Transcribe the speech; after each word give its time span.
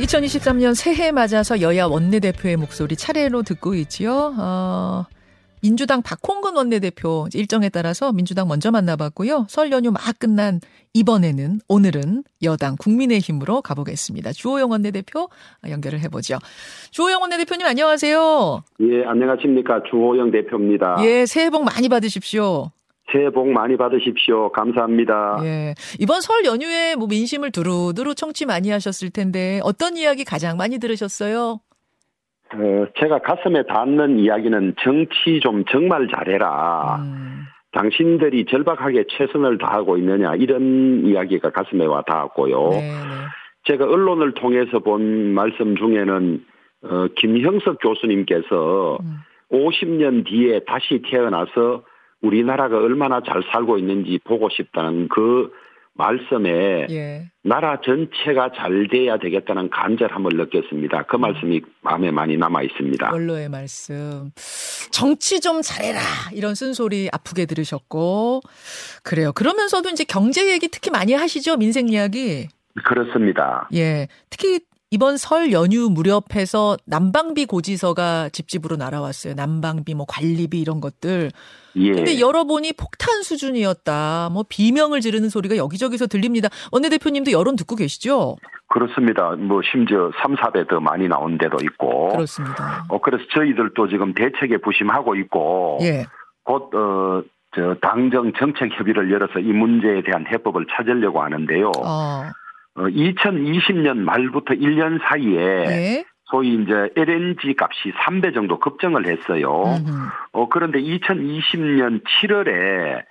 2023년 0.00 0.74
새해 0.74 1.12
맞아서 1.12 1.60
여야 1.60 1.84
원내대표의 1.86 2.56
목소리 2.56 2.96
차례로 2.96 3.42
듣고 3.42 3.74
있지요. 3.74 4.34
어, 4.38 5.04
민주당 5.62 6.00
박홍근 6.02 6.56
원내대표 6.56 7.28
일정에 7.34 7.68
따라서 7.68 8.12
민주당 8.12 8.48
먼저 8.48 8.70
만나봤고요. 8.70 9.46
설 9.48 9.70
연휴 9.72 9.90
막 9.90 10.00
끝난 10.18 10.60
이번에는 10.94 11.60
오늘은 11.68 12.24
여당 12.42 12.76
국민의힘으로 12.76 13.60
가보겠습니다. 13.60 14.32
주호영 14.32 14.70
원내대표 14.70 15.28
연결을 15.68 16.00
해보죠. 16.00 16.38
주호영 16.90 17.20
원내대표님 17.20 17.66
안녕하세요. 17.66 18.62
예, 18.80 19.04
안녕하십니까. 19.04 19.82
주호영 19.90 20.30
대표입니다. 20.30 20.96
예, 21.02 21.26
새해 21.26 21.50
복 21.50 21.64
많이 21.64 21.88
받으십시오. 21.88 22.70
새해 23.12 23.30
복 23.30 23.48
많이 23.48 23.76
받으십시오. 23.76 24.50
감사합니다. 24.52 25.38
예. 25.44 25.74
이번 25.98 26.20
설 26.20 26.44
연휴에 26.44 26.96
뭐 26.96 27.06
민심을 27.08 27.50
두루두루 27.50 28.14
청취 28.14 28.46
많이 28.46 28.70
하셨을 28.70 29.10
텐데 29.10 29.60
어떤 29.62 29.96
이야기 29.96 30.24
가장 30.24 30.56
많이 30.56 30.78
들으셨어요? 30.78 31.60
어, 32.52 32.86
제가 32.98 33.20
가슴에 33.20 33.62
닿는 33.66 34.18
이야기는 34.18 34.74
정치 34.82 35.40
좀 35.40 35.64
정말 35.70 36.08
잘해라. 36.14 36.96
음. 37.00 37.44
당신들이 37.72 38.46
절박하게 38.46 39.04
최선을 39.08 39.58
다하고 39.58 39.96
있느냐 39.98 40.34
이런 40.34 41.06
이야기가 41.06 41.50
가슴에 41.50 41.84
와 41.86 42.02
닿았고요. 42.02 42.68
네, 42.70 42.80
네. 42.80 42.96
제가 43.64 43.84
언론을 43.84 44.34
통해서 44.34 44.80
본 44.80 45.34
말씀 45.34 45.76
중에는 45.76 46.44
어, 46.82 47.06
김형석 47.16 47.78
교수님께서 47.80 48.98
음. 49.00 49.18
50년 49.52 50.26
뒤에 50.26 50.60
다시 50.66 51.02
태어나서 51.10 51.84
우리나라가 52.22 52.76
얼마나 52.76 53.22
잘 53.22 53.42
살고 53.52 53.78
있는지 53.78 54.18
보고 54.24 54.48
싶다는 54.50 55.08
그 55.08 55.52
말씀에 55.94 56.86
예. 56.90 57.30
나라 57.42 57.80
전체가 57.80 58.52
잘 58.56 58.88
돼야 58.88 59.18
되겠다는 59.18 59.70
간절함을 59.70 60.30
느꼈습니다. 60.36 61.02
그 61.04 61.16
음. 61.16 61.20
말씀이 61.20 61.60
마음에 61.82 62.10
많이 62.10 62.36
남아 62.36 62.62
있습니다. 62.62 63.10
원로의 63.12 63.48
말씀. 63.48 64.30
정치 64.90 65.40
좀 65.40 65.60
잘해라 65.62 66.00
이런 66.32 66.54
쓴소리 66.54 67.08
아프게 67.12 67.46
들으셨고 67.46 68.40
그래요. 69.02 69.32
그러면서도 69.32 69.90
이제 69.90 70.04
경제 70.04 70.50
얘기 70.50 70.68
특히 70.68 70.90
많이 70.90 71.12
하시죠 71.12 71.56
민생 71.56 71.88
이야기. 71.88 72.48
그렇습니다. 72.84 73.68
예. 73.74 74.08
특히 74.30 74.60
이번 74.92 75.16
설 75.18 75.52
연휴 75.52 75.88
무렵해서 75.88 76.76
난방비 76.84 77.46
고지서가 77.46 78.28
집집으로 78.30 78.74
날아왔어요. 78.74 79.34
난방비, 79.34 79.94
뭐 79.94 80.04
관리비 80.08 80.60
이런 80.60 80.80
것들. 80.80 81.30
예. 81.76 81.92
근데 81.92 82.18
열어보니 82.18 82.72
폭탄 82.72 83.22
수준이었다. 83.22 84.30
뭐 84.32 84.44
비명을 84.48 85.00
지르는 85.00 85.28
소리가 85.28 85.56
여기저기서 85.56 86.08
들립니다. 86.08 86.48
원내대표님도 86.72 87.30
여론 87.30 87.54
듣고 87.54 87.76
계시죠? 87.76 88.36
그렇습니다. 88.66 89.36
뭐 89.36 89.60
심지어 89.62 90.10
3, 90.22 90.34
4배 90.34 90.68
더 90.68 90.80
많이 90.80 91.06
나온 91.06 91.38
데도 91.38 91.58
있고. 91.62 92.08
그렇습니다. 92.08 92.84
어 92.88 93.00
그래서 93.00 93.22
저희들도 93.32 93.88
지금 93.88 94.12
대책에 94.12 94.56
부심하고 94.56 95.14
있고. 95.14 95.78
예. 95.82 96.06
곧 96.42 96.74
어. 96.74 97.22
저 97.52 97.74
당정 97.82 98.32
정책 98.38 98.70
협의를 98.78 99.10
열어서 99.10 99.40
이 99.40 99.52
문제에 99.52 100.02
대한 100.02 100.24
해법을 100.24 100.66
찾으려고 100.70 101.20
하는데요. 101.20 101.72
어. 101.84 102.22
2020년 102.76 103.90
어, 103.90 103.94
말부터 104.04 104.54
1년 104.54 105.00
사이에 105.02 105.64
네. 105.66 106.04
소위 106.24 106.54
이제 106.54 106.72
LNG 106.96 107.54
값이 107.58 107.92
3배 107.92 108.32
정도 108.34 108.58
급증을 108.58 109.06
했어요. 109.06 109.50
어, 110.32 110.48
그런데 110.48 110.80
2020년 110.80 112.02
7월에 112.04 113.02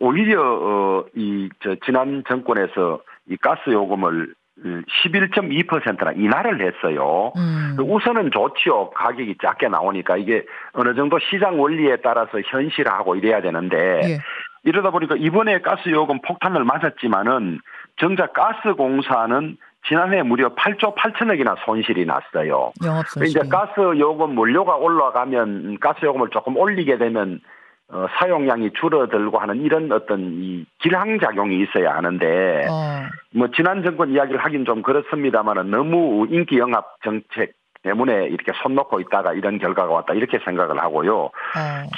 오히려 0.00 0.42
어, 0.42 1.04
이 1.16 1.48
저 1.62 1.74
지난 1.84 2.22
정권에서 2.28 3.00
이 3.28 3.36
가스 3.36 3.70
요금을 3.70 4.34
11.2%나 4.64 6.12
인하를 6.12 6.60
했어요. 6.60 7.32
음. 7.36 7.76
우선은 7.80 8.30
좋지요. 8.30 8.90
가격이 8.90 9.36
작게 9.42 9.68
나오니까 9.68 10.18
이게 10.18 10.44
어느 10.74 10.94
정도 10.94 11.18
시장 11.30 11.58
원리에 11.60 11.96
따라서 12.02 12.38
현실화하고 12.44 13.16
이래야 13.16 13.40
되는데 13.40 13.76
예. 14.04 14.18
이러다 14.64 14.90
보니까 14.90 15.16
이번에 15.18 15.60
가스 15.62 15.88
요금 15.88 16.20
폭탄을 16.20 16.64
맞았지만은 16.64 17.60
정작 17.96 18.32
가스공사는 18.32 19.56
지난해 19.86 20.22
무려 20.22 20.54
8조 20.54 20.94
8천억이나 20.94 21.56
손실이 21.64 22.06
났어요. 22.06 22.72
이제 23.26 23.40
가스 23.48 23.80
요금 23.98 24.38
원료가 24.38 24.76
올라가면 24.76 25.78
가스 25.80 26.04
요금을 26.04 26.28
조금 26.30 26.56
올리게 26.56 26.98
되면 26.98 27.40
어, 27.88 28.06
사용량이 28.18 28.70
줄어들고 28.80 29.38
하는 29.38 29.60
이런 29.60 29.90
어떤 29.92 30.20
이 30.20 30.64
길항 30.78 31.18
작용이 31.18 31.60
있어야 31.62 31.94
하는데 31.94 32.66
어. 32.70 33.02
뭐 33.34 33.48
지난 33.54 33.82
정권 33.82 34.10
이야기를 34.10 34.42
하긴 34.42 34.64
좀 34.64 34.82
그렇습니다만은 34.82 35.70
너무 35.70 36.26
인기 36.30 36.58
영합 36.58 36.86
정책 37.04 37.52
때문에 37.82 38.26
이렇게 38.26 38.52
손 38.62 38.74
놓고 38.74 39.00
있다가 39.00 39.32
이런 39.32 39.58
결과가 39.58 39.92
왔다 39.92 40.14
이렇게 40.14 40.38
생각을 40.44 40.80
하고요. 40.80 41.16
어. 41.24 41.30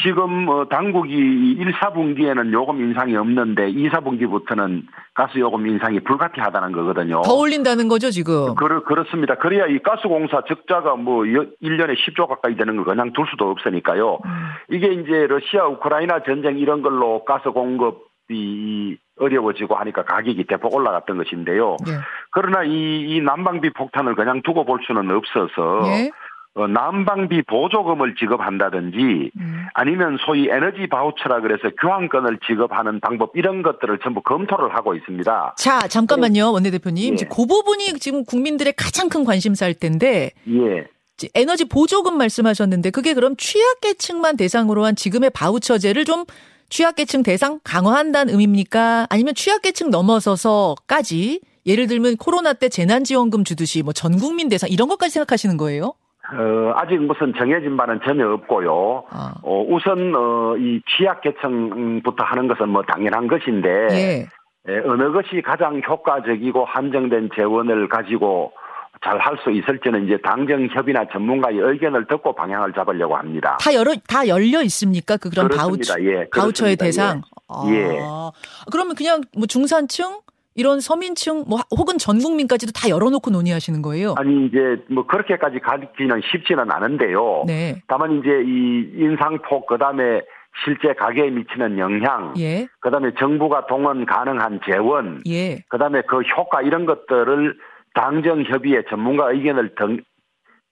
지금 0.02 0.44
뭐 0.44 0.64
당국이 0.66 1.12
1, 1.12 1.72
4분기에는 1.72 2.52
요금 2.52 2.80
인상이 2.80 3.16
없는데 3.16 3.68
2, 3.70 3.90
4분기부터는 3.90 4.82
가스 5.12 5.38
요금 5.38 5.66
인상이 5.66 6.00
불가피하다는 6.00 6.72
거거든요. 6.72 7.22
더 7.22 7.34
올린다는 7.34 7.88
거죠, 7.88 8.10
지금? 8.10 8.54
그렇, 8.54 8.82
그렇습니다. 8.84 9.36
그래야 9.36 9.66
이 9.66 9.78
가스공사 9.78 10.42
적자가 10.48 10.96
뭐 10.96 11.22
1년에 11.22 11.94
10조 11.94 12.26
가까이 12.28 12.56
되는 12.56 12.76
거 12.76 12.84
그냥 12.84 13.12
둘 13.12 13.26
수도 13.30 13.50
없으니까요. 13.50 14.18
음. 14.24 14.30
이게 14.70 14.88
이제 14.92 15.26
러시아 15.26 15.66
우크라이나 15.66 16.22
전쟁 16.24 16.58
이런 16.58 16.82
걸로 16.82 17.24
가스 17.24 17.50
공급 17.50 18.13
이 18.30 18.96
어려워지고 19.18 19.74
하니까 19.74 20.04
가격이 20.04 20.44
대폭 20.44 20.74
올라갔던 20.74 21.16
것인데요. 21.18 21.76
예. 21.86 21.92
그러나 22.30 22.64
이, 22.64 23.00
이 23.08 23.20
난방비 23.20 23.70
폭탄을 23.74 24.14
그냥 24.14 24.42
두고 24.42 24.64
볼 24.64 24.80
수는 24.86 25.10
없어서 25.10 25.82
예. 25.86 26.10
어, 26.56 26.68
난방비 26.68 27.42
보조금을 27.42 28.14
지급한다든지 28.14 29.32
음. 29.36 29.66
아니면 29.74 30.16
소위 30.24 30.48
에너지 30.48 30.86
바우처라 30.86 31.40
그래서 31.40 31.68
교환권을 31.80 32.38
지급하는 32.46 33.00
방법 33.00 33.32
이런 33.34 33.62
것들을 33.62 33.98
전부 34.04 34.22
검토를 34.22 34.74
하고 34.74 34.94
있습니다. 34.94 35.54
자 35.58 35.78
잠깐만요 35.80 36.52
원내대표님 36.52 37.16
예. 37.20 37.24
그 37.24 37.46
부분이 37.46 37.98
지금 37.98 38.24
국민들의 38.24 38.72
가장 38.76 39.08
큰 39.08 39.24
관심사일 39.24 39.74
텐데 39.74 40.30
예. 40.48 40.86
에너지 41.34 41.68
보조금 41.68 42.16
말씀하셨는데 42.18 42.90
그게 42.90 43.14
그럼 43.14 43.36
취약계층만 43.36 44.36
대상으로 44.36 44.84
한 44.84 44.96
지금의 44.96 45.30
바우처제를 45.30 46.04
좀 46.04 46.24
취약계층 46.78 47.22
대상 47.22 47.60
강화한다는 47.62 48.32
의미입니까? 48.32 49.06
아니면 49.08 49.34
취약계층 49.34 49.90
넘어서서까지 49.90 51.40
예를 51.66 51.86
들면 51.86 52.16
코로나 52.16 52.52
때 52.52 52.68
재난지원금 52.68 53.44
주듯이 53.44 53.84
뭐 53.84 53.92
전 53.92 54.18
국민 54.18 54.48
대상 54.48 54.68
이런 54.68 54.88
것까지 54.88 55.12
생각하시는 55.12 55.56
거예요? 55.56 55.94
어, 56.32 56.72
아직 56.74 56.96
무슨 56.96 57.32
정해진 57.38 57.76
바는 57.76 58.00
전혀 58.04 58.28
없고요. 58.28 59.04
아. 59.08 59.34
어, 59.42 59.64
우선 59.68 60.16
어, 60.16 60.56
이 60.56 60.80
취약계층부터 60.98 62.24
하는 62.24 62.48
것은 62.48 62.68
뭐 62.68 62.82
당연한 62.82 63.28
것인데 63.28 63.68
예. 63.92 64.26
예, 64.68 64.78
어느 64.84 65.12
것이 65.12 65.42
가장 65.42 65.80
효과적이고 65.86 66.64
한정된 66.64 67.30
재원을 67.36 67.88
가지고 67.88 68.50
잘 69.04 69.18
할 69.20 69.36
수 69.44 69.50
있을지는 69.50 70.06
이제 70.06 70.16
당정 70.24 70.66
협의나 70.66 71.04
전문가의 71.12 71.58
의견을 71.58 72.06
듣고 72.06 72.34
방향을 72.34 72.72
잡으려고 72.72 73.16
합니다. 73.16 73.58
다 73.60 73.74
열어 73.74 73.94
다 74.08 74.26
열려 74.26 74.62
있습니까? 74.62 75.18
그 75.18 75.28
그런 75.28 75.48
바우처 75.48 76.00
예, 76.00 76.26
바우처의 76.34 76.76
대상. 76.76 77.20
예. 77.68 77.74
예. 77.74 77.98
아, 78.02 78.30
그러면 78.72 78.94
그냥 78.94 79.20
뭐 79.36 79.46
중산층 79.46 80.20
이런 80.54 80.80
서민층 80.80 81.44
뭐 81.46 81.58
혹은 81.76 81.98
전 81.98 82.18
국민까지도 82.18 82.72
다 82.72 82.88
열어놓고 82.88 83.30
논의하시는 83.30 83.82
거예요? 83.82 84.14
아니 84.16 84.46
이제 84.46 84.82
뭐 84.88 85.06
그렇게까지 85.06 85.58
가기는 85.58 86.22
쉽지는 86.32 86.70
않은데요. 86.70 87.44
네. 87.46 87.82
다만 87.86 88.20
이제 88.20 88.30
이 88.46 89.04
인상폭 89.04 89.66
그다음에 89.66 90.22
실제 90.64 90.94
가게에 90.94 91.30
미치는 91.30 91.78
영향, 91.78 92.32
예. 92.38 92.68
그다음에 92.80 93.10
정부가 93.18 93.66
동원 93.66 94.06
가능한 94.06 94.60
재원, 94.64 95.20
예. 95.26 95.58
그다음에 95.68 96.02
그 96.08 96.20
효과 96.20 96.62
이런 96.62 96.86
것들을 96.86 97.56
당정 97.94 98.42
협의회 98.42 98.82
전문가 98.90 99.30
의견을 99.30 99.74
등, 99.74 100.00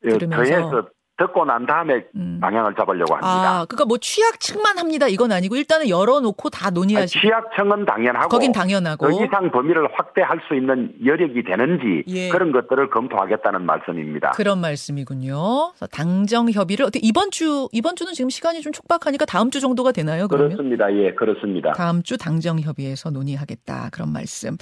어, 0.05 0.19
더해서 0.19 0.89
듣고 1.19 1.45
난 1.45 1.67
다음에 1.67 2.05
음. 2.17 2.39
방향을 2.41 2.75
잡으려고 2.75 3.15
합니다. 3.15 3.61
아, 3.61 3.67
그러니까 3.67 3.85
뭐 3.85 3.99
취약층만 3.99 4.79
합니다. 4.79 5.07
이건 5.09 5.31
아니고 5.31 5.57
일단은 5.57 5.89
열어놓고 5.89 6.51
다 6.51 6.71
논의하시고. 6.71 7.21
취약층은 7.21 7.85
당연하고. 7.85 8.29
거긴 8.29 8.51
당연하고. 8.51 9.07
그 9.07 9.13
이상 9.13 9.51
범위를 9.53 9.89
확대할 9.93 10.41
수 10.49 10.55
있는 10.55 10.93
여력이 11.05 11.45
되는지 11.45 12.05
예. 12.09 12.29
그런 12.31 12.51
것들을 12.51 12.91
검토하겠다는 12.91 13.65
말씀입니다. 13.65 14.31
그런 14.31 14.61
말씀이군요. 14.61 15.73
당정 15.93 16.51
협의를 16.51 16.87
어떻게 16.87 17.01
이번 17.07 17.31
주 17.31 17.69
이번 17.73 17.95
주는 17.95 18.13
지금 18.15 18.31
시간이 18.31 18.63
좀 18.63 18.73
촉박하니까 18.73 19.27
다음 19.27 19.51
주 19.51 19.61
정도가 19.61 19.93
되나요? 19.93 20.29
그러면? 20.29 20.57
그렇습니다. 20.57 20.93
예, 20.95 21.13
그렇습니다. 21.13 21.73
다음 21.73 22.03
주 22.03 22.17
당정 22.17 22.59
협의에서 22.59 23.11
논의하겠다 23.11 23.91
그런 23.93 24.13
말씀. 24.13 24.57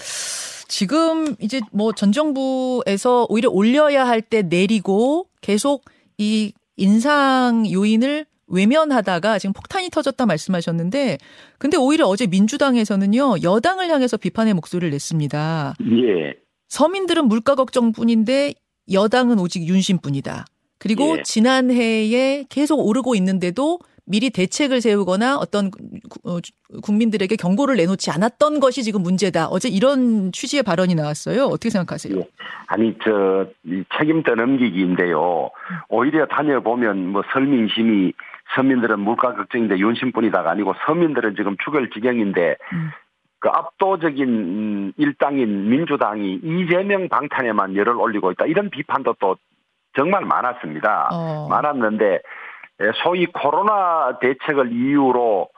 지금 0.71 1.35
이제 1.41 1.61
뭐 1.73 1.93
전 1.93 2.13
정부에서 2.13 3.27
오히려 3.29 3.51
올려야 3.51 4.07
할 4.07 4.23
때 4.23 4.43
내리고 4.43 5.27
계속 5.41 5.85
이 6.17 6.53
인상 6.77 7.71
요인을 7.71 8.25
외면하다가 8.47 9.39
지금 9.39 9.53
폭탄이 9.53 9.91
터졌다 9.91 10.25
말씀하셨는데 10.27 11.19
근데 11.59 11.77
오히려 11.77 12.07
어제 12.07 12.27
민주당에서는요 12.27 13.37
여당을 13.43 13.91
향해서 13.91 14.17
비판의 14.17 14.55
목소리를 14.55 14.91
냈습니다. 14.91 15.75
예. 15.81 16.35
서민들은 16.69 17.27
물가 17.27 17.55
걱정뿐인데 17.57 18.55
여당은 18.93 19.39
오직 19.39 19.67
윤심뿐이다. 19.67 20.47
그리고 20.79 21.19
예. 21.19 21.23
지난해에 21.23 22.45
계속 22.49 22.77
오르고 22.81 23.15
있는데도 23.17 23.79
미리 24.07 24.31
대책을 24.31 24.81
세우거나 24.81 25.37
어떤 25.37 25.71
어, 26.25 26.39
국민들에게 26.83 27.37
경고를 27.37 27.77
내놓지 27.77 28.11
않았던 28.11 28.61
것이 28.61 28.83
지금 28.83 29.03
문제다. 29.03 29.47
어제 29.49 29.69
이런 29.69 30.33
취지의 30.33 30.63
발언이 30.63 30.95
나왔어요. 30.95 31.45
어떻게 31.45 31.71
생각하세요? 31.71 32.19
예. 32.19 32.29
아니 32.67 32.97
저 33.03 33.47
책임 33.99 34.23
떠넘기기인데요. 34.23 35.51
오히려 35.89 36.27
다녀보면 36.27 37.09
뭐 37.09 37.23
설민심이 37.33 38.13
서민들은 38.55 39.01
물가 39.01 39.35
걱정인데 39.35 39.79
윤심뿐이다가 39.79 40.51
아니고 40.51 40.75
서민들은 40.87 41.37
지금 41.37 41.57
죽을 41.65 41.91
지경인데 41.91 42.57
음. 42.73 42.91
그 43.41 43.49
압도적인 43.49 44.93
일당인 44.97 45.71
민주당이 45.71 46.41
이재명 46.43 47.09
방탄에만 47.09 47.75
열을 47.75 47.97
올리고 47.97 48.33
있다. 48.33 48.47
이런 48.47 48.71
비판도 48.71 49.17
또 49.19 49.37
정말 49.97 50.25
많았습니다. 50.25 51.09
어. 51.13 51.49
많았는데 51.49 52.21
소위 53.03 53.27
코로나 53.27 54.19
대책을 54.21 54.73
이유로 54.73 55.49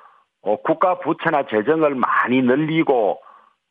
어, 0.43 0.57
국가 0.57 0.99
부채나 0.99 1.45
재정을 1.45 1.95
많이 1.95 2.43
늘리고 2.43 3.21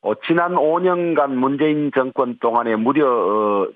어, 0.01 0.13
지난 0.25 0.55
5년간 0.55 1.31
문재인 1.31 1.91
정권 1.93 2.37
동안에 2.39 2.75
무려 2.75 3.07
어, 3.07 3.67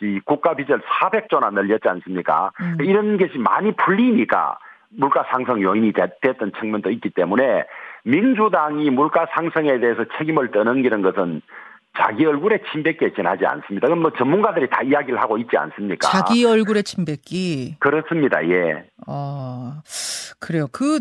이 0.00 0.20
국가 0.24 0.54
빚을 0.54 0.80
400조나 0.80 1.52
늘렸지 1.52 1.88
않습니까? 1.88 2.52
음. 2.60 2.76
이런 2.80 3.18
것이 3.18 3.36
많이 3.38 3.72
풀리니까 3.72 4.58
물가 4.90 5.24
상승 5.30 5.60
요인이 5.60 5.92
됐던 6.22 6.52
측면도 6.58 6.90
있기 6.90 7.10
때문에 7.10 7.64
민주당이 8.04 8.90
물가 8.90 9.26
상승에 9.34 9.80
대해서 9.80 10.04
책임을 10.16 10.50
떠넘기는 10.52 11.02
것은 11.02 11.42
자기 11.96 12.24
얼굴에 12.26 12.60
침뱉기에 12.72 13.12
지나지 13.14 13.44
않습니다. 13.46 13.86
그럼 13.88 14.02
뭐 14.02 14.12
전문가들이 14.16 14.68
다 14.70 14.82
이야기를 14.82 15.20
하고 15.20 15.38
있지 15.38 15.56
않습니까? 15.56 16.08
자기 16.08 16.44
얼굴에 16.44 16.82
침뱉기. 16.82 17.76
그렇습니다. 17.80 18.44
예. 18.48 18.84
아 19.06 19.82
그래요. 20.40 20.66
그 20.72 21.00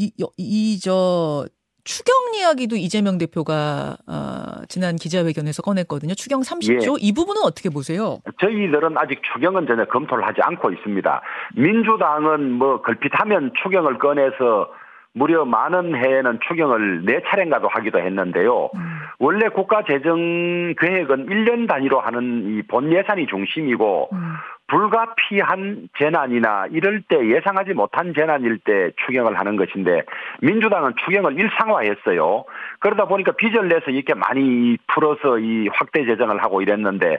이 0.00 0.12
이 0.36 0.78
저 0.80 1.44
추경 1.82 2.14
이야기도 2.36 2.76
이재명 2.76 3.16
대표가 3.18 3.96
어, 4.06 4.62
지난 4.68 4.94
기자회견에서 4.96 5.62
꺼냈거든요. 5.62 6.14
추경 6.14 6.42
30조 6.42 6.92
예. 6.92 6.96
이 7.00 7.12
부분은 7.14 7.42
어떻게 7.44 7.70
보세요? 7.70 8.18
저희들은 8.40 8.96
아직 8.98 9.20
추경은 9.32 9.66
전혀 9.66 9.86
검토를 9.86 10.24
하지 10.26 10.40
않고 10.42 10.70
있습니다. 10.70 11.22
민주당은 11.56 12.52
뭐 12.52 12.82
걸핏하면 12.82 13.52
추경을 13.62 13.98
꺼내서 13.98 14.68
무려 15.14 15.44
많은 15.44 15.96
해에는 15.96 16.38
추경을 16.46 17.04
네 17.04 17.20
차례인가도 17.28 17.68
하기도 17.68 17.98
했는데요. 17.98 18.70
음. 18.74 18.98
원래 19.18 19.48
국가 19.48 19.82
재정 19.88 20.74
계획은 20.78 21.26
1년 21.26 21.68
단위로 21.68 22.00
하는 22.00 22.56
이 22.58 22.62
본 22.68 22.92
예산이 22.92 23.26
중심이고 23.26 24.10
음. 24.12 24.34
불가피한 24.68 25.88
재난이나 25.98 26.66
이럴 26.70 27.02
때 27.08 27.16
예상하지 27.16 27.72
못한 27.72 28.12
재난일 28.14 28.58
때 28.58 28.90
추경을 29.06 29.38
하는 29.38 29.56
것인데 29.56 30.02
민주당은 30.42 30.92
추경을 31.04 31.38
일상화했어요. 31.40 32.44
그러다 32.80 33.06
보니까 33.06 33.32
빚을 33.32 33.68
내서 33.68 33.90
이렇게 33.90 34.12
많이 34.14 34.76
풀어서 34.88 35.38
이 35.38 35.68
확대 35.72 36.04
재정을 36.04 36.42
하고 36.42 36.60
이랬는데 36.60 37.18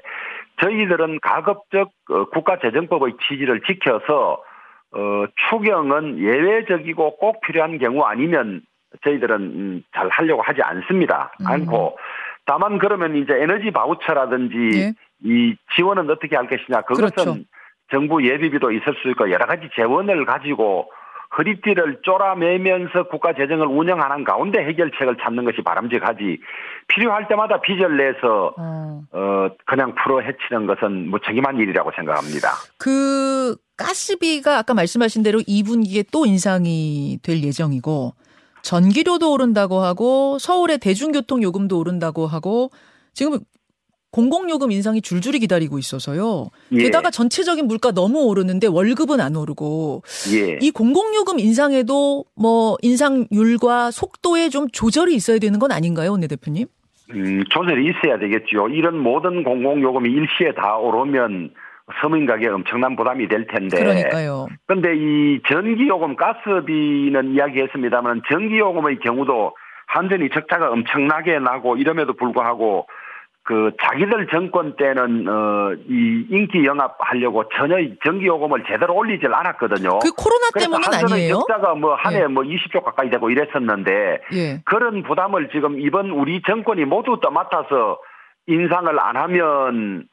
저희들은 0.62 1.20
가급적 1.22 1.90
어, 2.12 2.26
국가재정법의 2.26 3.14
취지를 3.28 3.62
지켜서 3.62 4.44
어, 4.92 5.26
추경은 5.50 6.20
예외적이고 6.20 7.18
꼭 7.18 7.42
필요한 7.42 7.78
경우 7.78 8.04
아니면 8.04 8.62
저희들은 9.04 9.36
음, 9.42 9.84
잘 9.94 10.10
하려고 10.10 10.42
하지 10.42 10.62
않습니다. 10.62 11.32
음. 11.42 11.48
않고 11.48 11.98
다만 12.46 12.80
그러면 12.80 13.16
이제 13.16 13.34
에너지 13.34 13.70
바우처라든지 13.72 14.80
예. 14.80 14.94
이 15.24 15.56
지원은 15.76 16.10
어떻게 16.10 16.36
할 16.36 16.48
것이냐 16.48 16.82
그것은 16.82 17.10
그렇죠. 17.12 17.38
정부 17.92 18.26
예비비도 18.26 18.72
있을 18.72 18.96
수 19.02 19.10
있고 19.10 19.30
여러 19.30 19.46
가지 19.46 19.70
재원을 19.76 20.26
가지고 20.26 20.90
허리띠를 21.38 22.00
쪼라매면서 22.02 23.04
국가 23.04 23.34
재정을 23.34 23.68
운영하는 23.68 24.24
가운데 24.24 24.66
해결책을 24.66 25.18
찾는 25.18 25.46
것이 25.46 25.62
바람직하지 25.62 26.42
필요할 26.88 27.28
때마다 27.28 27.62
빚을 27.62 27.98
내서 27.98 28.56
어, 28.58 29.02
어 29.12 29.50
그냥 29.66 29.94
풀어 29.94 30.22
헤치는 30.22 30.66
것은 30.66 31.10
무책임한 31.10 31.58
일이라고 31.58 31.92
생각합니다. 31.96 32.50
그 32.80 33.56
가스비가 33.80 34.58
아까 34.58 34.74
말씀하신 34.74 35.24
대로 35.24 35.40
2분기에 35.40 36.06
또 36.12 36.26
인상이 36.26 37.18
될 37.24 37.42
예정이고 37.42 38.14
전기료도 38.62 39.32
오른다고 39.32 39.80
하고 39.80 40.38
서울의 40.38 40.80
대중교통 40.80 41.42
요금도 41.42 41.80
오른다고 41.80 42.28
하고 42.28 42.72
지금 43.14 43.40
공공요금 44.12 44.72
인상이 44.72 45.02
줄줄이 45.02 45.40
기다리고 45.40 45.80
있어서요. 45.80 46.48
예. 46.74 46.84
게다가 46.84 47.10
전체적인 47.10 47.68
물가 47.68 47.92
너무 47.92 48.24
오르는데 48.26 48.68
월급은 48.68 49.22
안 49.22 49.36
오르고 49.36 50.04
예. 50.34 50.60
이 50.62 50.72
공공요금 50.72 51.40
인상에도 51.40 52.26
뭐 52.36 52.76
인상률과 52.82 53.92
속도에 53.92 54.50
좀 54.50 54.68
조절이 54.72 55.16
있어야 55.16 55.40
되는 55.40 55.58
건 55.58 55.72
아닌가요, 55.72 56.12
원내 56.12 56.28
대표님? 56.28 56.68
음, 57.12 57.44
조절이 57.50 57.90
있어야 57.90 58.20
되겠죠. 58.20 58.68
이런 58.70 59.00
모든 59.00 59.44
공공요금이 59.44 60.10
일시에 60.10 60.54
다 60.56 60.76
오르면 60.78 61.52
서민 62.02 62.26
가격에 62.26 62.48
엄청난 62.48 62.96
부담이 62.96 63.28
될 63.28 63.48
텐데. 63.48 63.78
그러니까요. 63.78 64.48
근데 64.68 64.96
이 64.96 65.42
전기요금, 65.48 66.16
가스비는 66.16 67.34
이야기했습니다만 67.34 68.22
전기요금의 68.30 69.00
경우도 69.00 69.56
한전이 69.88 70.30
적자가 70.30 70.70
엄청나게 70.72 71.40
나고 71.40 71.78
이럼에도 71.78 72.14
불구하고 72.14 72.88
그 73.44 73.72
자기들 73.82 74.28
정권 74.28 74.76
때는 74.76 75.28
어 75.28 75.60
이 75.88 76.26
인기 76.30 76.66
영합 76.66 76.96
하려고 77.00 77.44
전혀 77.50 77.78
전기 78.04 78.28
요금을 78.28 78.64
제대로 78.68 78.96
올리질 78.96 79.34
않았거든요. 79.34 80.00
그 80.00 80.12
코로나 80.12 80.50
때문은 80.58 80.84
아니에요? 80.94 81.34
적자가 81.36 81.76
뭐 81.76 81.96
한 81.96 82.14
해뭐 82.14 82.24
예. 82.24 82.28
뭐 82.28 82.44
20조 82.44 82.84
가까이 82.84 83.10
되고 83.10 83.30
이랬었는데 83.30 83.92
예. 84.34 84.62
그런 84.66 85.04
부담을 85.04 85.50
지금 85.52 85.80
이번 85.80 86.12
우리 86.12 86.42
정권이 86.46 86.86
모두 86.86 87.20
떠맡아서 87.22 88.00
인상을 88.48 89.00
안 89.00 89.16
하면 89.18 90.04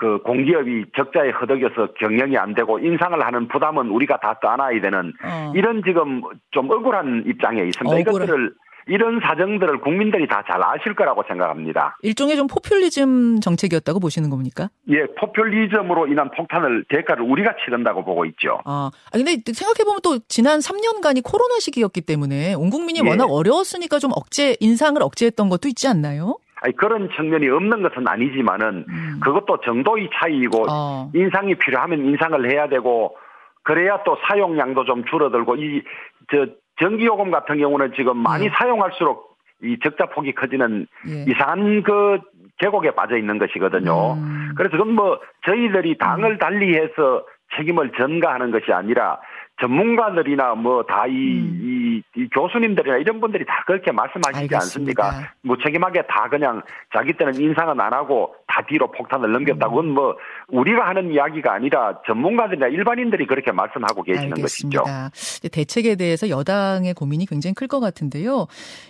그 0.00 0.18
공기업이 0.22 0.86
적자에 0.96 1.28
허덕여서 1.30 1.92
경영이 2.00 2.36
안 2.38 2.54
되고 2.54 2.78
인상을 2.78 3.22
하는 3.24 3.48
부담은 3.48 3.88
우리가 3.90 4.16
다 4.16 4.38
떠안아야 4.40 4.80
되는 4.80 5.12
어. 5.22 5.52
이런 5.54 5.82
지금 5.84 6.22
좀 6.52 6.70
억울한 6.70 7.24
입장에 7.26 7.60
있습니다. 7.64 7.94
억울한. 7.94 8.00
이것들을 8.26 8.52
이런 8.86 9.20
사정들을 9.20 9.80
국민들이 9.82 10.26
다 10.26 10.42
잘 10.50 10.60
아실 10.64 10.94
거라고 10.94 11.22
생각합니다. 11.28 11.98
일종의 12.02 12.34
좀 12.36 12.46
포퓰리즘 12.46 13.40
정책이었다고 13.40 14.00
보시는 14.00 14.30
겁니까? 14.30 14.70
예, 14.88 15.04
포퓰리즘으로 15.18 16.06
인한 16.08 16.30
폭탄을 16.30 16.86
대가를 16.88 17.22
우리가 17.22 17.54
치른다고 17.62 18.02
보고 18.04 18.24
있죠. 18.24 18.58
아, 18.64 18.90
근데 19.12 19.36
생각해 19.52 19.84
보면 19.84 20.00
또 20.02 20.18
지난 20.28 20.58
3년간이 20.60 21.22
코로나 21.22 21.58
시기였기 21.60 22.00
때문에 22.00 22.54
온 22.54 22.70
국민이 22.70 23.00
예. 23.04 23.08
워낙 23.08 23.26
어려웠으니까 23.26 23.98
좀 23.98 24.10
억제 24.16 24.56
인상을 24.60 25.00
억제했던 25.00 25.50
것도 25.50 25.68
있지 25.68 25.86
않나요? 25.86 26.38
아니 26.62 26.76
그런 26.76 27.08
측면이 27.16 27.48
없는 27.48 27.82
것은 27.82 28.06
아니지만은 28.06 28.84
음. 28.88 29.20
그것도 29.22 29.60
정도의 29.62 30.10
차이이고 30.14 30.66
어. 30.70 31.10
인상이 31.14 31.54
필요하면 31.54 32.04
인상을 32.04 32.50
해야 32.50 32.68
되고 32.68 33.16
그래야 33.62 34.02
또 34.04 34.16
사용량도 34.28 34.84
좀 34.84 35.04
줄어들고 35.04 35.56
이 35.56 35.82
저 36.30 36.46
전기요금 36.78 37.30
같은 37.30 37.58
경우는 37.58 37.92
지금 37.94 38.16
많이 38.18 38.46
예. 38.46 38.50
사용할수록 38.54 39.36
이 39.62 39.76
적자 39.82 40.06
폭이 40.06 40.32
커지는 40.32 40.86
예. 41.08 41.30
이상한 41.30 41.82
그 41.82 42.18
계곡에 42.58 42.92
빠져 42.92 43.18
있는 43.18 43.38
것이거든요. 43.38 44.14
음. 44.14 44.52
그래서 44.56 44.76
그건 44.76 44.94
뭐 44.94 45.20
저희들이 45.44 45.98
당을 45.98 46.32
음. 46.32 46.38
달리해서 46.38 47.24
책임을 47.56 47.92
전가하는 47.98 48.50
것이 48.50 48.72
아니라 48.72 49.20
전문가들이나 49.60 50.54
뭐 50.54 50.82
다이 50.84 51.10
음. 51.10 52.02
이, 52.16 52.20
이 52.20 52.28
교수님들이나 52.30 52.96
이런 52.98 53.20
분들이 53.20 53.44
다 53.46 53.62
그렇게 53.66 53.92
말씀하시지 53.92 54.38
알겠습니다. 54.54 55.04
않습니까? 55.04 55.32
무책임하게 55.42 56.02
다 56.08 56.28
그냥 56.30 56.62
자기 56.94 57.12
때는 57.12 57.34
인상은 57.40 57.80
안 57.80 57.92
하고 57.92 58.34
다 58.46 58.64
뒤로 58.68 58.90
폭탄을 58.90 59.30
넘겼다고 59.32 59.76
그건 59.76 59.90
뭐 59.92 60.16
우리가 60.48 60.88
하는 60.88 61.12
이야기가 61.12 61.52
아니라 61.54 62.00
전문가들이나 62.06 62.68
일반인들이 62.68 63.26
그렇게 63.26 63.52
말씀하고 63.52 64.02
계시는 64.02 64.32
알겠습니다. 64.36 64.82
것이죠. 64.82 65.48
대책에 65.52 65.96
대해서 65.96 66.28
여당의 66.28 66.94
고민이 66.94 67.26
굉장히 67.26 67.54
클 67.54 67.68
것 67.70 67.78
같은데요. 67.78 68.48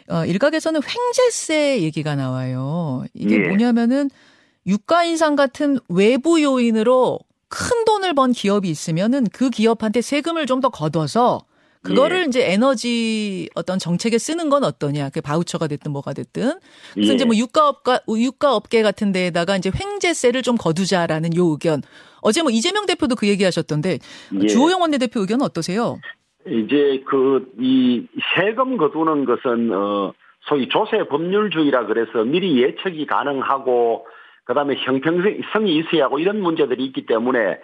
어, 0.08 0.24
일각에서는 0.24 0.80
횡재세 0.82 1.82
얘기가 1.82 2.14
나와요. 2.16 3.04
이게 3.12 3.34
예. 3.42 3.48
뭐냐면은 3.48 4.08
유가 4.66 5.04
인상 5.04 5.36
같은 5.36 5.76
외부 5.90 6.42
요인으로 6.42 7.18
큰 7.48 7.84
돈을 8.10 8.14
번 8.14 8.32
기업이 8.32 8.68
있으면은 8.68 9.24
그 9.32 9.50
기업한테 9.50 10.00
세금을 10.00 10.46
좀 10.46 10.60
더 10.60 10.68
걷어서 10.68 11.40
그거를 11.82 12.18
예. 12.18 12.24
이제 12.26 12.52
에너지 12.52 13.48
어떤 13.54 13.78
정책에 13.78 14.18
쓰는 14.18 14.50
건 14.50 14.62
어떠냐. 14.62 15.08
그 15.08 15.22
바우처가 15.22 15.68
됐든 15.68 15.90
뭐가 15.92 16.12
됐든. 16.12 16.52
그래서 16.92 17.12
예. 17.12 17.14
이제 17.14 17.24
뭐 17.24 17.34
유가업가, 17.34 18.00
유가업계 18.06 18.82
같은 18.82 19.12
데에다가 19.12 19.56
이제 19.56 19.70
횡재세를 19.74 20.42
좀 20.42 20.56
거두자라는 20.56 21.34
요 21.36 21.46
의견. 21.46 21.80
어제 22.20 22.42
뭐 22.42 22.50
이재명 22.50 22.84
대표도 22.84 23.14
그 23.14 23.26
얘기 23.26 23.42
하셨던데 23.44 23.98
예. 24.42 24.46
주호영 24.46 24.82
원내대표 24.82 25.20
의견은 25.20 25.42
어떠세요? 25.46 25.98
이제 26.46 27.02
그 27.06 27.46
이 27.58 28.06
세금 28.36 28.76
거두는 28.76 29.24
것은 29.24 29.72
어 29.72 30.12
소위 30.42 30.68
조세 30.68 31.04
법률주의라 31.08 31.86
그래서 31.86 32.24
미리 32.24 32.62
예측이 32.62 33.06
가능하고 33.06 34.06
그다음에 34.44 34.74
형평성이 34.76 35.76
있어야 35.78 36.04
하고 36.04 36.18
이런 36.18 36.40
문제들이 36.42 36.84
있기 36.86 37.06
때문에 37.06 37.60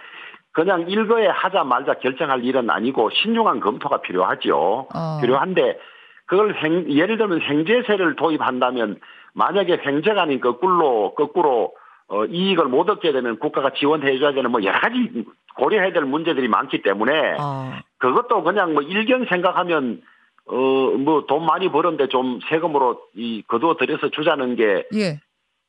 그냥 0.56 0.88
일거에 0.88 1.26
하자 1.26 1.64
말자 1.64 1.98
결정할 1.98 2.42
일은 2.42 2.70
아니고 2.70 3.10
신중한 3.10 3.60
검토가 3.60 4.00
필요하죠. 4.00 4.88
어. 4.94 5.18
필요한데 5.20 5.78
그걸 6.24 6.54
행, 6.54 6.90
예를 6.90 7.18
들면 7.18 7.42
행제세를 7.42 8.16
도입한다면 8.16 8.98
만약에 9.34 9.82
횡재가 9.84 10.22
아닌 10.22 10.40
거꾸로 10.40 11.12
거꾸로 11.14 11.74
어, 12.08 12.24
이익을 12.24 12.64
못 12.68 12.88
얻게 12.88 13.12
되면 13.12 13.38
국가가 13.38 13.74
지원해줘야 13.74 14.32
되는 14.32 14.50
뭐 14.50 14.62
여러 14.64 14.80
가지 14.80 15.26
고려해야 15.56 15.92
될 15.92 16.04
문제들이 16.04 16.48
많기 16.48 16.80
때문에 16.80 17.36
어. 17.38 17.72
그것도 17.98 18.42
그냥 18.42 18.72
뭐 18.72 18.82
일견 18.82 19.26
생각하면 19.26 20.00
어 20.46 20.54
뭐 20.96 21.26
돈 21.26 21.44
많이 21.44 21.68
벌었는데 21.68 22.08
좀 22.08 22.40
세금으로 22.48 23.02
이 23.14 23.42
거두어 23.46 23.76
들여서 23.76 24.08
주자는 24.08 24.56
게 24.56 24.86
예. 24.94 25.20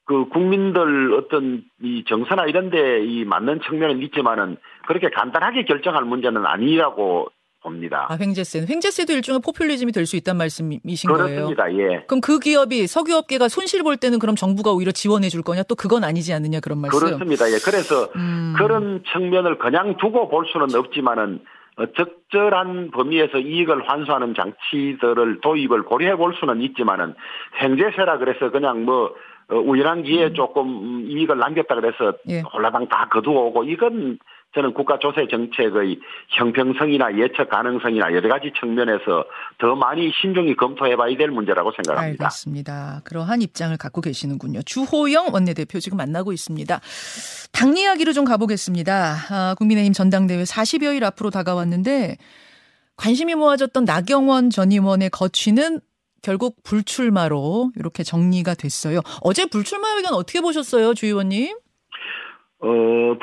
그 0.07 0.25
국민들 0.29 1.13
어떤 1.15 1.63
이 1.83 2.03
정서나 2.07 2.45
이런 2.45 2.69
데 2.69 2.77
이 3.05 3.25
맞는 3.25 3.59
측면은 3.67 4.01
있지만은 4.03 4.57
그렇게 4.87 5.09
간단하게 5.09 5.65
결정할 5.65 6.03
문제는 6.05 6.45
아니라고 6.45 7.27
봅니다. 7.61 8.05
아, 8.09 8.15
횡재세는 8.19 8.67
횡재세도 8.69 9.11
일종의 9.13 9.41
포퓰리즘이 9.43 9.91
될 9.91 10.05
수 10.05 10.15
있다는 10.15 10.37
말씀이신 10.37 11.11
그렇습니다. 11.11 11.63
거예요. 11.65 11.79
예. 11.91 12.03
그럼 12.07 12.21
그 12.21 12.39
기업이 12.39 12.87
석유업계가 12.87 13.49
손실 13.49 13.83
볼 13.83 13.97
때는 13.97 14.19
그럼 14.19 14.35
정부가 14.35 14.71
오히려 14.71 14.91
지원해 14.93 15.27
줄 15.29 15.41
거냐? 15.41 15.63
또 15.63 15.75
그건 15.75 16.03
아니지 16.05 16.31
않느냐 16.33 16.59
그런 16.61 16.79
말씀. 16.79 16.99
그렇습니다. 16.99 17.45
예. 17.47 17.57
그래서 17.63 18.09
음. 18.15 18.53
그런 18.57 19.03
측면을 19.11 19.57
그냥 19.57 19.97
두고 19.97 20.29
볼 20.29 20.45
수는 20.51 20.73
없지만은 20.75 21.39
어, 21.77 21.85
적절한 21.97 22.91
범위에서 22.91 23.39
이익을 23.39 23.87
환수하는 23.89 24.33
장치들을 24.35 25.41
도입을 25.41 25.83
고려해 25.83 26.15
볼 26.15 26.33
수는 26.39 26.61
있지만은 26.61 27.13
횡재세라 27.61 28.17
그래서 28.19 28.49
그냥 28.51 28.85
뭐 28.85 29.07
어, 29.07 29.11
우연한 29.49 30.03
기회에 30.03 30.27
음. 30.27 30.33
조금 30.33 31.05
이익을 31.09 31.37
남겼다 31.37 31.75
그래서 31.75 32.13
예. 32.27 32.41
홀라당 32.41 32.87
다 32.89 33.07
거두어 33.09 33.45
오고 33.45 33.63
이건 33.63 34.19
저는 34.55 34.73
국가 34.73 34.97
조세 34.97 35.27
정책의 35.29 35.99
형평성이나 36.29 37.15
예측 37.17 37.49
가능성이나 37.49 38.11
여러 38.13 38.29
가지 38.29 38.51
측면에서 38.59 39.25
더 39.59 39.75
많이 39.75 40.11
신중히 40.19 40.55
검토해봐야 40.55 41.15
될 41.15 41.29
문제라고 41.29 41.71
생각합니다. 41.71 42.25
알겠습니다. 42.25 43.01
그러한 43.03 43.41
입장을 43.41 43.75
갖고 43.77 44.01
계시는군요. 44.01 44.61
주호영 44.63 45.27
원내대표 45.31 45.79
지금 45.79 45.97
만나고 45.97 46.33
있습니다. 46.33 46.79
당 47.51 47.77
이야기로 47.77 48.13
좀 48.13 48.25
가보겠습니다. 48.25 49.15
아, 49.29 49.55
국민의힘 49.57 49.93
전당대회 49.93 50.43
40여일 50.43 51.03
앞으로 51.03 51.29
다가왔는데 51.29 52.17
관심이 52.95 53.35
모아졌던 53.35 53.85
나경원 53.85 54.49
전 54.49 54.71
의원의 54.71 55.11
거취는 55.11 55.81
결국 56.27 56.57
불출마로 56.65 57.71
이렇게 57.77 58.03
정리가 58.03 58.55
됐어요. 58.55 58.99
어제 59.23 59.45
불출마 59.45 59.87
의견 59.95 60.13
어떻게 60.13 60.41
보셨어요, 60.41 60.93
주 60.93 61.05
의원님? 61.05 61.55
어, 62.59 62.67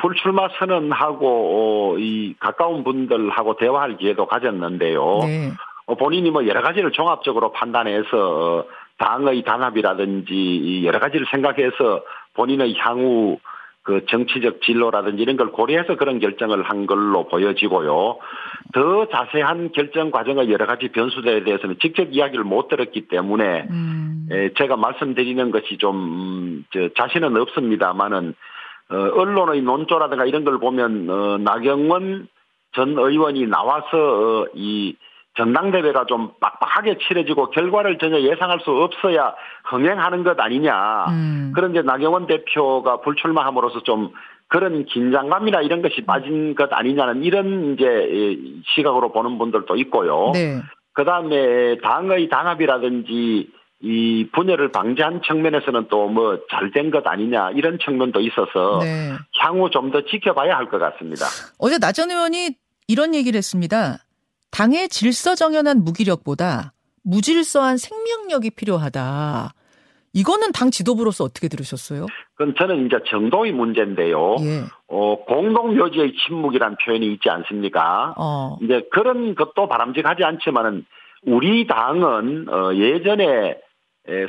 불출마 0.01 0.47
선언하고, 0.57 1.27
어, 1.27 1.99
이, 1.99 2.33
가까운 2.39 2.83
분들하고 2.83 3.57
대화할 3.57 3.97
기회도 3.97 4.25
가졌는데요. 4.25 5.19
네. 5.21 5.51
어, 5.85 5.93
본인이 5.93 6.31
뭐 6.31 6.47
여러 6.47 6.63
가지를 6.63 6.93
종합적으로 6.93 7.51
판단해서, 7.51 8.07
어, 8.17 8.65
당의 8.97 9.43
단합이라든지 9.43 10.81
여러 10.83 10.97
가지를 10.97 11.27
생각해서 11.29 12.01
본인의 12.33 12.75
향후 12.79 13.37
그 13.85 14.03
정치적 14.09 14.63
진로라든지 14.63 15.21
이런 15.21 15.37
걸 15.37 15.51
고려해서 15.51 15.95
그런 15.95 16.19
결정을 16.19 16.63
한 16.63 16.87
걸로 16.87 17.27
보여지고요. 17.27 18.17
더 18.73 19.07
자세한 19.09 19.73
결정 19.73 20.09
과정의 20.09 20.51
여러 20.51 20.65
가지 20.65 20.87
변수들에 20.87 21.43
대해서는 21.43 21.77
직접 21.79 22.07
이야기를 22.11 22.43
못 22.43 22.67
들었기 22.67 23.07
때문에 23.07 23.67
음. 23.69 24.27
에, 24.31 24.49
제가 24.57 24.75
말씀드리는 24.75 25.51
것이 25.51 25.77
좀 25.77 25.95
음, 25.95 26.65
저, 26.73 26.89
자신은 26.97 27.37
없습니다만은 27.37 28.33
어, 28.89 28.95
언론의 28.95 29.61
논조라든가 29.61 30.25
이런 30.25 30.43
걸 30.45 30.57
보면 30.57 31.07
어, 31.07 31.37
나경원 31.37 32.27
전 32.73 32.97
의원이 32.97 33.45
나와서 33.45 33.87
어, 33.93 34.47
이 34.55 34.95
전당대회가 35.37 36.05
좀 36.05 36.31
빡빡하게 36.39 36.97
치러지고 37.07 37.49
결과를 37.51 37.97
전혀 37.97 38.19
예상할 38.21 38.59
수 38.61 38.71
없어야 38.71 39.33
흥행하는 39.65 40.23
것 40.23 40.39
아니냐. 40.39 41.05
음. 41.09 41.51
그런데 41.53 41.81
나경원 41.81 42.27
대표가 42.27 43.01
불출마함으로써 43.01 43.83
좀 43.83 44.11
그런 44.47 44.85
긴장감이나 44.85 45.61
이런 45.61 45.81
것이 45.81 46.01
빠진 46.05 46.55
것 46.55 46.71
아니냐는 46.71 47.23
이런 47.23 47.73
이제 47.73 48.37
시각으로 48.75 49.11
보는 49.11 49.37
분들도 49.37 49.75
있고요. 49.77 50.31
네. 50.33 50.61
그 50.93 51.03
다음에 51.03 51.77
당의 51.83 52.29
단합이라든지 52.29 53.49
이 53.81 54.27
분열을 54.31 54.71
방지한 54.71 55.21
측면에서는 55.27 55.87
또 55.89 56.07
뭐 56.07 56.39
잘 56.49 56.71
된 56.71 56.91
것 56.91 57.05
아니냐 57.05 57.51
이런 57.51 57.77
측면도 57.79 58.21
있어서 58.21 58.79
네. 58.81 59.11
향후 59.41 59.69
좀 59.69 59.91
더 59.91 60.01
지켜봐야 60.05 60.55
할 60.55 60.69
것 60.69 60.79
같습니다. 60.79 61.25
어제 61.59 61.77
나전 61.77 62.09
의원이 62.09 62.51
이런 62.87 63.13
얘기를 63.13 63.37
했습니다. 63.37 63.97
당의 64.51 64.89
질서 64.89 65.35
정연한 65.35 65.83
무기력보다 65.83 66.73
무질서한 67.03 67.77
생명력이 67.77 68.51
필요하다. 68.51 69.53
이거는 70.13 70.53
당 70.53 70.71
지도부로서 70.71 71.25
어떻게 71.25 71.49
들으셨어요? 71.49 72.05
그건 72.35 72.55
저는 72.57 72.85
이제 72.85 72.97
정도의 73.07 73.51
문제인데요. 73.51 74.37
예. 74.39 74.61
어, 74.87 75.25
공동묘지의 75.25 76.13
침묵이란 76.25 76.77
표현이 76.83 77.05
있지 77.13 77.29
않습니까? 77.29 78.13
어. 78.17 78.57
이제 78.61 78.87
그런 78.91 79.35
것도 79.35 79.67
바람직하지 79.67 80.23
않지만은 80.23 80.85
우리 81.23 81.67
당은 81.67 82.47
어, 82.49 82.73
예전에 82.75 83.57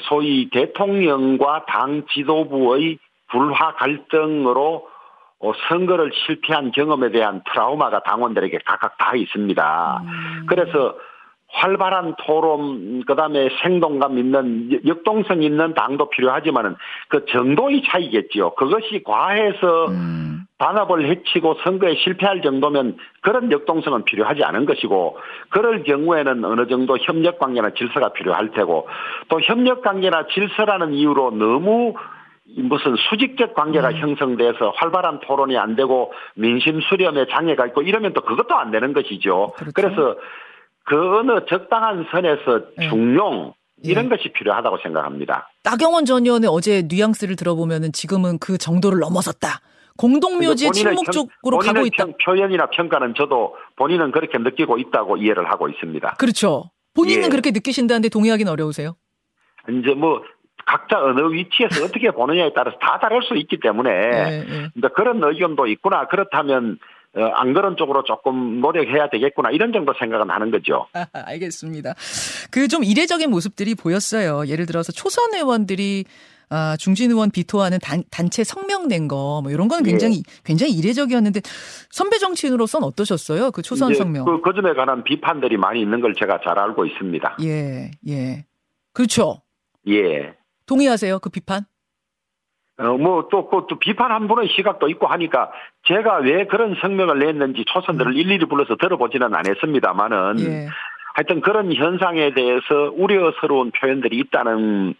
소위 0.08 0.48
대통령과 0.50 1.66
당 1.68 2.04
지도부의 2.12 2.98
불화 3.30 3.74
갈등으로 3.74 4.88
어, 5.40 5.52
선거를 5.68 6.12
실패한 6.26 6.72
경험에 6.72 7.10
대한 7.10 7.42
트라우마가 7.50 8.00
당원들에게 8.00 8.58
각각 8.64 8.96
다 8.98 9.14
있습니다. 9.14 10.02
음. 10.02 10.46
그래서 10.46 10.96
활발한 11.48 12.16
토론, 12.18 13.04
그 13.06 13.14
다음에 13.14 13.48
생동감 13.62 14.18
있는, 14.18 14.86
역동성 14.86 15.42
있는 15.42 15.74
당도 15.74 16.10
필요하지만은 16.10 16.76
그 17.08 17.24
정도의 17.26 17.82
차이겠지요. 17.86 18.54
그것이 18.54 19.02
과해서 19.04 19.86
음. 19.88 20.44
단합을 20.58 21.06
해치고 21.08 21.58
선거에 21.64 21.94
실패할 21.96 22.40
정도면 22.40 22.96
그런 23.20 23.52
역동성은 23.52 24.04
필요하지 24.04 24.42
않은 24.42 24.64
것이고, 24.64 25.18
그럴 25.50 25.82
경우에는 25.82 26.44
어느 26.44 26.66
정도 26.66 26.96
협력 26.98 27.38
관계나 27.38 27.70
질서가 27.70 28.12
필요할 28.14 28.52
테고, 28.52 28.88
또 29.28 29.40
협력 29.42 29.82
관계나 29.82 30.26
질서라는 30.32 30.94
이유로 30.94 31.32
너무 31.32 31.94
무슨 32.54 32.96
수직적 32.96 33.54
관계가 33.54 33.88
음. 33.90 33.96
형성돼서 33.98 34.72
활발한 34.76 35.20
토론이 35.20 35.56
안 35.58 35.74
되고 35.74 36.12
민심 36.34 36.80
수렴에 36.80 37.26
장애가 37.30 37.66
있고 37.66 37.82
이러면 37.82 38.12
또 38.12 38.20
그것도 38.22 38.54
안 38.54 38.70
되는 38.70 38.92
것이죠. 38.92 39.52
그렇죠. 39.56 39.72
그래서 39.74 40.16
그 40.84 41.18
어느 41.18 41.44
적당한 41.48 42.06
선에서 42.10 42.60
네. 42.78 42.88
중용 42.88 43.54
네. 43.82 43.90
이런 43.90 44.06
예. 44.06 44.08
것이 44.08 44.32
필요하다고 44.32 44.78
생각합니다. 44.82 45.48
나경원 45.64 46.04
전 46.04 46.24
의원의 46.24 46.48
어제 46.50 46.82
뉘앙스를 46.88 47.36
들어보면은 47.36 47.92
지금은 47.92 48.38
그 48.38 48.56
정도를 48.58 49.00
넘어섰다. 49.00 49.60
공동묘지 49.98 50.70
침묵 50.72 51.10
쪽으로 51.10 51.58
가고 51.58 51.80
있다. 51.86 52.04
표현이나 52.22 52.66
평가는 52.66 53.14
저도 53.16 53.56
본인은 53.76 54.12
그렇게 54.12 54.38
느끼고 54.38 54.78
있다고 54.78 55.16
이해를 55.16 55.50
하고 55.50 55.68
있습니다. 55.68 56.16
그렇죠. 56.18 56.70
본인은 56.94 57.24
예. 57.24 57.28
그렇게 57.28 57.50
느끼신다는데 57.50 58.08
동의하기는 58.08 58.50
어려우세요? 58.50 58.96
이제 59.68 59.94
뭐 59.94 60.22
각자 60.66 61.02
어느 61.02 61.32
위치에서 61.32 61.84
어떻게 61.84 62.10
보느냐에 62.10 62.50
따라서 62.54 62.76
다 62.78 62.98
다를 63.00 63.22
수 63.22 63.36
있기 63.36 63.58
때문에 63.60 63.90
네, 63.90 64.44
네. 64.74 64.88
그런 64.94 65.22
의견도 65.22 65.66
있구나. 65.68 66.08
그렇다면 66.08 66.78
어, 67.16 67.24
안 67.34 67.54
그런 67.54 67.76
쪽으로 67.78 68.02
조금 68.02 68.60
노력해야 68.60 69.08
되겠구나 69.08 69.50
이런 69.50 69.72
정도 69.72 69.94
생각은 69.98 70.28
하는 70.28 70.50
거죠. 70.50 70.86
알겠습니다. 71.14 71.94
그 72.50 72.68
좀 72.68 72.84
이례적인 72.84 73.30
모습들이 73.30 73.74
보였어요. 73.74 74.46
예를 74.48 74.66
들어서 74.66 74.92
초선 74.92 75.32
의원들이 75.32 76.04
아, 76.48 76.76
중진 76.78 77.10
의원 77.10 77.30
비토하는 77.30 77.78
단, 77.82 78.04
단체 78.10 78.44
성명 78.44 78.86
낸 78.86 79.08
거, 79.08 79.40
뭐 79.42 79.50
이런 79.50 79.66
건 79.66 79.82
굉장히, 79.82 80.18
예. 80.18 80.22
굉장히 80.44 80.74
이례적이었는데, 80.74 81.40
선배 81.90 82.18
정치인으로서는 82.18 82.86
어떠셨어요? 82.86 83.50
그 83.50 83.62
초선 83.62 83.94
성명. 83.94 84.24
그, 84.24 84.40
그 84.40 84.54
점에 84.54 84.72
관한 84.74 85.02
비판들이 85.02 85.56
많이 85.56 85.80
있는 85.80 86.00
걸 86.00 86.14
제가 86.14 86.38
잘 86.44 86.56
알고 86.56 86.86
있습니다. 86.86 87.38
예, 87.42 87.90
예. 88.08 88.44
그렇죠. 88.92 89.42
예. 89.88 90.35
동의하세요? 90.66 91.18
그 91.20 91.30
비판? 91.30 91.62
어, 92.78 92.98
뭐, 92.98 93.28
또, 93.30 93.48
그, 93.48 93.66
또 93.68 93.78
비판 93.78 94.10
한 94.12 94.28
분의 94.28 94.48
시각도 94.54 94.88
있고 94.90 95.06
하니까 95.06 95.50
제가 95.86 96.18
왜 96.18 96.46
그런 96.46 96.76
성명을 96.80 97.18
냈는지 97.18 97.64
초선들을 97.66 98.12
음. 98.12 98.16
일일이 98.16 98.44
불러서 98.46 98.76
들어보지는 98.76 99.34
않았습니다만은 99.34 100.40
예. 100.40 100.68
하여튼 101.14 101.40
그런 101.40 101.72
현상에 101.72 102.34
대해서 102.34 102.92
우려스러운 102.94 103.70
표현들이 103.70 104.18
있다는 104.18 104.94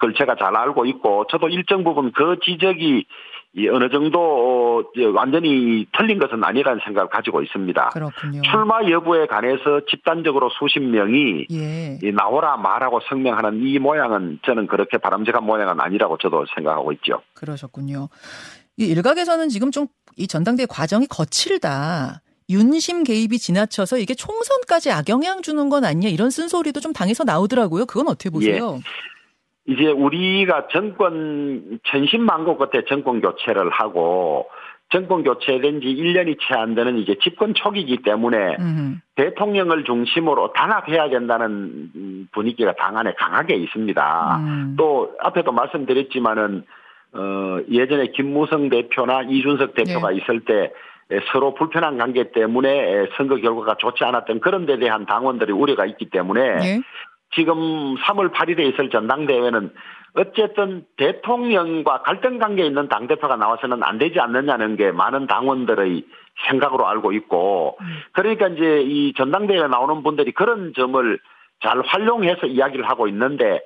걸 0.00 0.14
제가 0.14 0.34
잘 0.34 0.54
알고 0.54 0.84
있고 0.84 1.26
저도 1.30 1.48
일정 1.48 1.84
부분 1.84 2.12
그 2.12 2.36
지적이 2.42 3.06
이 3.54 3.68
어느 3.68 3.90
정도 3.90 4.18
어, 4.18 4.84
완전히 5.14 5.86
틀린 5.96 6.18
것은 6.18 6.42
아니라는 6.42 6.80
생각을 6.84 7.10
가지고 7.10 7.42
있습니다. 7.42 7.90
그렇군요. 7.90 8.40
출마 8.42 8.82
여부에 8.88 9.26
관해서 9.26 9.82
집단적으로 9.90 10.50
수십 10.58 10.80
명이 10.80 11.46
예. 11.50 11.98
나오라 12.12 12.56
말하고 12.56 13.00
성명하는 13.08 13.60
이 13.62 13.78
모양은 13.78 14.40
저는 14.46 14.66
그렇게 14.68 14.96
바람직한 14.96 15.44
모양은 15.44 15.80
아니라고 15.80 16.16
저도 16.18 16.46
생각하고 16.54 16.92
있죠. 16.92 17.20
그러셨군요. 17.34 18.08
이 18.78 18.86
일각에서는 18.86 19.48
지금 19.50 19.70
좀 19.70 19.86
이 20.16 20.26
전당대 20.26 20.66
과정이 20.66 21.06
거칠다. 21.06 22.20
윤심 22.50 23.04
개입이 23.04 23.38
지나쳐서 23.38 23.98
이게 23.98 24.14
총선까지 24.14 24.90
악영향 24.90 25.42
주는 25.42 25.68
건 25.68 25.84
아니냐 25.84 26.08
이런 26.08 26.30
쓴소리도 26.30 26.80
좀 26.80 26.92
당에서 26.92 27.24
나오더라고요. 27.24 27.86
그건 27.86 28.08
어떻게 28.08 28.28
보세요? 28.28 28.74
예. 28.76 28.82
이제 29.66 29.86
우리가 29.86 30.68
정권 30.72 31.78
천신만고 31.84 32.58
끝에 32.58 32.84
정권 32.88 33.20
교체를 33.20 33.70
하고 33.70 34.48
정권 34.92 35.22
교체된 35.22 35.80
지 35.80 35.86
1년이 35.86 36.36
채 36.40 36.54
안 36.54 36.74
되는 36.74 36.98
이제 36.98 37.16
집권 37.22 37.54
초기이기 37.54 38.02
때문에 38.02 38.56
음흠. 38.58 38.96
대통령을 39.16 39.84
중심으로 39.84 40.52
단합해야 40.52 41.08
된다는 41.08 42.28
분위기가 42.32 42.74
당 42.74 42.98
안에 42.98 43.14
강하게 43.16 43.56
있습니다. 43.56 44.36
음. 44.38 44.74
또 44.76 45.12
앞에도 45.20 45.52
말씀드렸지만은 45.52 46.64
어 47.14 47.58
예전에 47.70 48.08
김무성 48.08 48.68
대표나 48.68 49.22
이준석 49.22 49.74
대표가 49.74 50.10
네. 50.10 50.16
있을 50.16 50.40
때 50.40 50.72
서로 51.30 51.54
불편한 51.54 51.98
관계 51.98 52.30
때문에 52.30 53.08
선거 53.16 53.36
결과가 53.36 53.76
좋지 53.78 54.04
않았던 54.04 54.40
그런 54.40 54.66
데 54.66 54.78
대한 54.78 55.04
당원들의 55.04 55.54
우려가 55.54 55.84
있기 55.86 56.10
때문에 56.10 56.56
네. 56.56 56.80
지금 57.34 57.96
3월 57.96 58.32
8일에 58.32 58.60
있을 58.72 58.90
전당대회는 58.90 59.72
어쨌든 60.14 60.84
대통령과 60.98 62.02
갈등 62.02 62.38
관계에 62.38 62.66
있는 62.66 62.88
당대표가 62.88 63.36
나와서는 63.36 63.82
안 63.82 63.98
되지 63.98 64.20
않느냐는 64.20 64.76
게 64.76 64.92
많은 64.92 65.26
당원들의 65.26 66.04
생각으로 66.48 66.86
알고 66.86 67.12
있고 67.12 67.78
그러니까 68.12 68.48
이제 68.48 68.82
이 68.82 69.14
전당대회에 69.14 69.68
나오는 69.68 70.02
분들이 70.02 70.32
그런 70.32 70.72
점을 70.74 71.18
잘 71.62 71.80
활용해서 71.80 72.46
이야기를 72.46 72.88
하고 72.88 73.08
있는데 73.08 73.60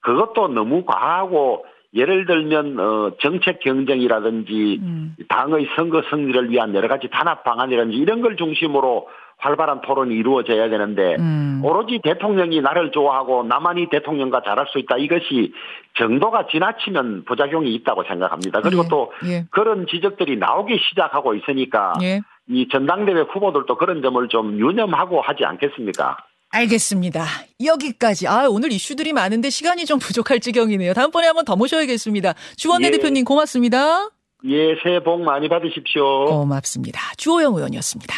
그것도 0.00 0.48
너무 0.48 0.84
과하고 0.84 1.66
예를 1.94 2.24
들면 2.24 2.78
어 2.78 3.12
정책 3.20 3.60
경쟁이라든지 3.60 4.78
음. 4.80 5.16
당의 5.28 5.68
선거 5.74 6.02
승리를 6.08 6.50
위한 6.50 6.74
여러 6.74 6.86
가지 6.86 7.08
단합 7.10 7.42
방안이라든지 7.42 7.96
이런 7.96 8.20
걸 8.20 8.36
중심으로 8.36 9.08
활발한 9.38 9.80
토론이 9.80 10.14
이루어져야 10.14 10.68
되는데 10.68 11.16
음. 11.18 11.60
오로지 11.64 11.98
대통령이 12.02 12.60
나를 12.60 12.92
좋아하고 12.92 13.42
나만이 13.44 13.88
대통령과 13.90 14.42
잘할 14.42 14.66
수 14.68 14.78
있다 14.78 14.98
이것이 14.98 15.52
정도가 15.94 16.46
지나치면 16.48 17.24
부작용이 17.24 17.74
있다고 17.74 18.04
생각합니다. 18.04 18.60
그리고 18.60 18.84
예. 18.84 18.88
또 18.88 19.12
예. 19.26 19.44
그런 19.50 19.86
지적들이 19.86 20.36
나오기 20.36 20.78
시작하고 20.90 21.34
있으니까 21.34 21.94
예. 22.02 22.20
이 22.48 22.68
전당대회 22.68 23.22
후보들도 23.22 23.76
그런 23.76 24.02
점을 24.02 24.28
좀 24.28 24.58
유념하고 24.58 25.20
하지 25.20 25.44
않겠습니까? 25.44 26.18
알겠습니다. 26.50 27.24
여기까지. 27.64 28.26
아, 28.26 28.48
오늘 28.48 28.72
이슈들이 28.72 29.12
많은데 29.12 29.50
시간이 29.50 29.86
좀 29.86 29.98
부족할 30.00 30.40
지경이네요. 30.40 30.94
다음번에 30.94 31.26
한번 31.26 31.44
더 31.44 31.56
모셔야겠습니다. 31.56 32.34
주원내 32.56 32.88
예. 32.88 32.90
대표님 32.92 33.24
고맙습니다. 33.24 34.10
예, 34.46 34.74
새해 34.82 35.02
복 35.02 35.20
많이 35.22 35.48
받으십시오. 35.48 36.26
고맙습니다. 36.26 37.00
주호영 37.16 37.54
의원이었습니다. 37.54 38.14